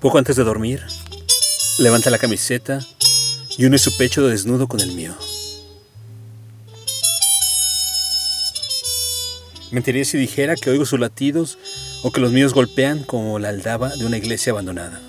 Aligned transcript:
Poco 0.00 0.16
antes 0.16 0.34
de 0.36 0.44
dormir, 0.44 0.82
levanta 1.78 2.08
la 2.08 2.16
camiseta 2.16 2.80
y 3.58 3.66
une 3.66 3.76
su 3.76 3.94
pecho 3.98 4.26
desnudo 4.26 4.66
con 4.66 4.80
el 4.80 4.92
mío. 4.92 5.14
Mentiría 9.70 10.06
si 10.06 10.16
dijera 10.16 10.56
que 10.56 10.70
oigo 10.70 10.86
sus 10.86 10.98
latidos 10.98 11.58
o 12.02 12.12
que 12.12 12.22
los 12.22 12.32
míos 12.32 12.54
golpean 12.54 13.04
como 13.04 13.38
la 13.38 13.50
aldaba 13.50 13.90
de 13.90 14.06
una 14.06 14.16
iglesia 14.16 14.52
abandonada. 14.52 15.02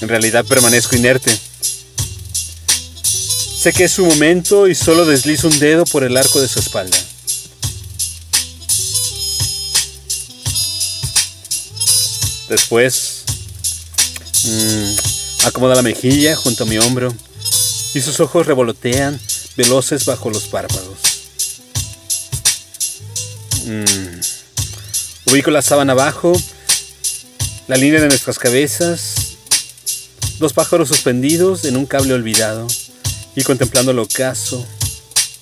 En 0.00 0.08
realidad 0.08 0.46
permanezco 0.46 0.96
inerte. 0.96 1.38
Sé 3.04 3.74
que 3.74 3.84
es 3.84 3.92
su 3.92 4.06
momento 4.06 4.68
y 4.68 4.74
solo 4.74 5.04
deslizo 5.04 5.48
un 5.48 5.58
dedo 5.58 5.84
por 5.84 6.02
el 6.02 6.16
arco 6.16 6.40
de 6.40 6.48
su 6.48 6.60
espalda. 6.60 6.96
Después, 12.52 13.24
mmm, 14.44 15.46
acomoda 15.46 15.74
la 15.74 15.80
mejilla 15.80 16.36
junto 16.36 16.64
a 16.64 16.66
mi 16.66 16.76
hombro 16.76 17.10
y 17.94 18.00
sus 18.02 18.20
ojos 18.20 18.46
revolotean 18.46 19.18
veloces 19.56 20.04
bajo 20.04 20.28
los 20.28 20.48
párpados. 20.48 20.98
Mm. 23.64 24.20
Ubico 25.30 25.50
la 25.50 25.62
sábana 25.62 25.94
abajo, 25.94 26.38
la 27.68 27.78
línea 27.78 28.02
de 28.02 28.08
nuestras 28.08 28.38
cabezas, 28.38 29.14
dos 30.38 30.52
pájaros 30.52 30.88
suspendidos 30.88 31.64
en 31.64 31.78
un 31.78 31.86
cable 31.86 32.12
olvidado 32.12 32.66
y 33.34 33.44
contemplando 33.44 33.92
el 33.92 33.98
ocaso, 33.98 34.62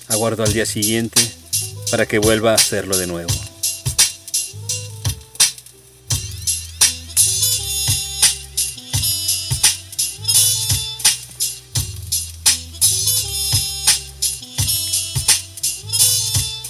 aguardo 0.07 0.43
al 0.43 0.53
día 0.53 0.65
siguiente 0.65 1.21
para 1.89 2.05
que 2.05 2.19
vuelva 2.19 2.51
a 2.53 2.55
hacerlo 2.55 2.97
de 2.97 3.07
nuevo. 3.07 3.50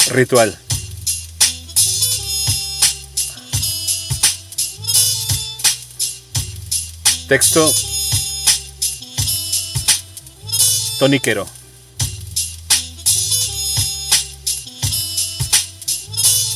Ritual. 0.10 0.58
Texto 7.28 7.74
Toniquero. 11.00 11.48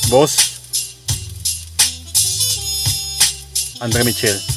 Voz 0.09 0.35
André 3.79 4.03
Michel. 4.03 4.54